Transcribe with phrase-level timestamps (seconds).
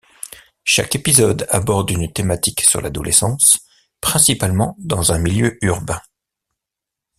[0.63, 3.59] Chaque épisode aborde une thématique sur l’adolescence,
[3.99, 6.01] principalement dans un milieu urbain.